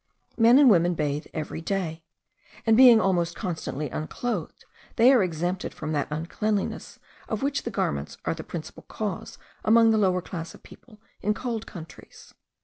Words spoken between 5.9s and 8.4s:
that uncleanliness, of which the garments are